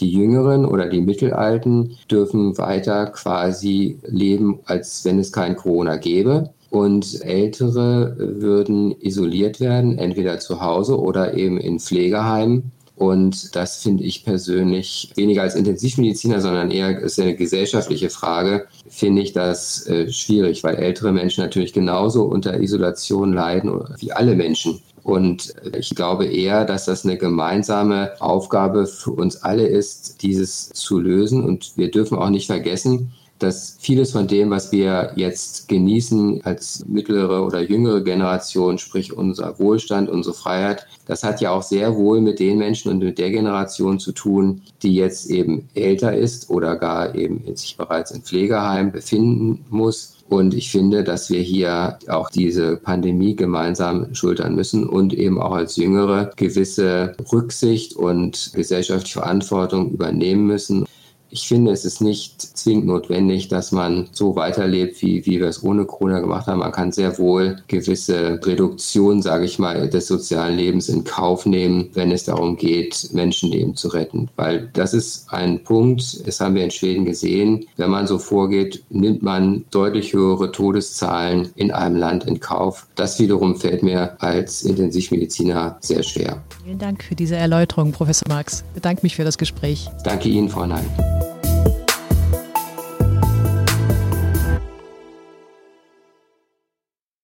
die 0.00 0.10
Jüngeren 0.10 0.64
oder 0.64 0.88
die 0.88 1.02
Mittelalten 1.02 1.96
dürfen 2.10 2.56
weiter 2.56 3.06
quasi 3.06 3.98
leben, 4.06 4.60
als 4.64 5.04
wenn 5.04 5.18
es 5.18 5.30
kein 5.30 5.56
Corona 5.56 5.96
gäbe. 5.96 6.50
Und 6.70 7.22
Ältere 7.22 8.14
würden 8.16 8.94
isoliert 9.00 9.60
werden, 9.60 9.98
entweder 9.98 10.38
zu 10.38 10.62
Hause 10.62 10.98
oder 10.98 11.34
eben 11.34 11.58
in 11.58 11.80
Pflegeheimen. 11.80 12.72
Und 13.00 13.56
das 13.56 13.78
finde 13.82 14.04
ich 14.04 14.26
persönlich 14.26 15.10
weniger 15.14 15.40
als 15.40 15.54
Intensivmediziner, 15.54 16.42
sondern 16.42 16.70
eher 16.70 16.98
ist 16.98 17.18
eine 17.18 17.34
gesellschaftliche 17.34 18.10
Frage, 18.10 18.66
finde 18.90 19.22
ich 19.22 19.32
das 19.32 19.86
äh, 19.86 20.12
schwierig, 20.12 20.62
weil 20.64 20.74
ältere 20.76 21.10
Menschen 21.10 21.42
natürlich 21.42 21.72
genauso 21.72 22.24
unter 22.24 22.60
Isolation 22.60 23.32
leiden 23.32 23.72
wie 24.00 24.12
alle 24.12 24.36
Menschen. 24.36 24.82
Und 25.02 25.54
äh, 25.64 25.78
ich 25.78 25.94
glaube 25.94 26.26
eher, 26.26 26.66
dass 26.66 26.84
das 26.84 27.06
eine 27.06 27.16
gemeinsame 27.16 28.20
Aufgabe 28.20 28.86
für 28.86 29.12
uns 29.12 29.42
alle 29.42 29.66
ist, 29.66 30.22
dieses 30.22 30.68
zu 30.68 31.00
lösen. 31.00 31.42
Und 31.42 31.78
wir 31.78 31.90
dürfen 31.90 32.18
auch 32.18 32.28
nicht 32.28 32.48
vergessen, 32.48 33.12
dass 33.40 33.76
vieles 33.80 34.12
von 34.12 34.28
dem, 34.28 34.50
was 34.50 34.70
wir 34.70 35.12
jetzt 35.16 35.68
genießen 35.68 36.42
als 36.44 36.84
mittlere 36.86 37.44
oder 37.44 37.60
jüngere 37.60 38.02
Generation, 38.02 38.78
sprich 38.78 39.16
unser 39.16 39.58
Wohlstand, 39.58 40.08
unsere 40.08 40.34
Freiheit, 40.34 40.86
das 41.06 41.24
hat 41.24 41.40
ja 41.40 41.50
auch 41.50 41.62
sehr 41.62 41.96
wohl 41.96 42.20
mit 42.20 42.38
den 42.38 42.58
Menschen 42.58 42.90
und 42.90 42.98
mit 42.98 43.18
der 43.18 43.30
Generation 43.30 43.98
zu 43.98 44.12
tun, 44.12 44.62
die 44.82 44.94
jetzt 44.94 45.30
eben 45.30 45.68
älter 45.74 46.16
ist 46.16 46.50
oder 46.50 46.76
gar 46.76 47.14
eben 47.14 47.42
sich 47.56 47.76
bereits 47.76 48.10
in 48.10 48.22
Pflegeheim 48.22 48.92
befinden 48.92 49.64
muss. 49.70 50.16
Und 50.28 50.54
ich 50.54 50.70
finde, 50.70 51.02
dass 51.02 51.28
wir 51.28 51.40
hier 51.40 51.98
auch 52.06 52.30
diese 52.30 52.76
Pandemie 52.76 53.34
gemeinsam 53.34 54.14
schultern 54.14 54.54
müssen 54.54 54.88
und 54.88 55.12
eben 55.12 55.40
auch 55.42 55.52
als 55.52 55.74
Jüngere 55.74 56.30
gewisse 56.36 57.16
Rücksicht 57.32 57.96
und 57.96 58.52
gesellschaftliche 58.54 59.18
Verantwortung 59.18 59.90
übernehmen 59.90 60.46
müssen. 60.46 60.86
Ich 61.32 61.46
finde, 61.46 61.70
es 61.70 61.84
ist 61.84 62.00
nicht 62.00 62.40
zwingend 62.40 62.86
notwendig, 62.86 63.48
dass 63.48 63.72
man 63.72 64.08
so 64.10 64.34
weiterlebt, 64.34 65.00
wie, 65.00 65.24
wie 65.26 65.40
wir 65.40 65.46
es 65.46 65.62
ohne 65.62 65.84
Corona 65.84 66.20
gemacht 66.20 66.46
haben. 66.46 66.58
Man 66.58 66.72
kann 66.72 66.90
sehr 66.90 67.18
wohl 67.18 67.58
gewisse 67.68 68.40
Reduktion, 68.44 69.22
sage 69.22 69.44
ich 69.44 69.58
mal, 69.58 69.88
des 69.88 70.08
sozialen 70.08 70.56
Lebens 70.56 70.88
in 70.88 71.04
Kauf 71.04 71.46
nehmen, 71.46 71.90
wenn 71.94 72.10
es 72.10 72.24
darum 72.24 72.56
geht, 72.56 73.10
Menschenleben 73.12 73.76
zu 73.76 73.88
retten. 73.88 74.28
Weil 74.36 74.68
das 74.72 74.92
ist 74.92 75.32
ein 75.32 75.62
Punkt, 75.62 76.26
das 76.26 76.40
haben 76.40 76.56
wir 76.56 76.64
in 76.64 76.70
Schweden 76.70 77.04
gesehen. 77.04 77.66
Wenn 77.76 77.90
man 77.90 78.06
so 78.06 78.18
vorgeht, 78.18 78.82
nimmt 78.90 79.22
man 79.22 79.64
deutlich 79.70 80.12
höhere 80.12 80.50
Todeszahlen 80.50 81.50
in 81.54 81.70
einem 81.70 81.96
Land 81.96 82.24
in 82.24 82.40
Kauf. 82.40 82.86
Das 82.96 83.20
wiederum 83.20 83.56
fällt 83.56 83.82
mir 83.82 84.16
als 84.20 84.62
Intensivmediziner 84.62 85.78
sehr 85.80 86.02
schwer. 86.02 86.42
Vielen 86.64 86.78
Dank 86.78 87.04
für 87.04 87.14
diese 87.14 87.36
Erläuterung, 87.36 87.92
Professor 87.92 88.28
Marx. 88.28 88.64
Ich 88.68 88.74
bedanke 88.74 89.02
mich 89.02 89.16
für 89.16 89.24
das 89.24 89.38
Gespräch. 89.38 89.88
Danke 90.04 90.28
Ihnen, 90.28 90.48
Frau 90.48 90.66
Nein. 90.66 91.19